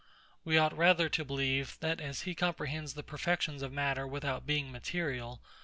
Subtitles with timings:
[0.43, 4.71] We ought rather to believe, that as he comprehends the perfections of matter without being
[4.71, 5.41] material....